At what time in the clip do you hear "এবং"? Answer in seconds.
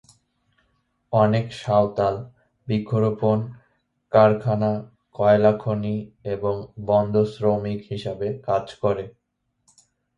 6.25-6.55